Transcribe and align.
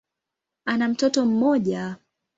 Ana 0.65 0.87
mtoto 0.87 1.25
mmoja. 1.25 1.95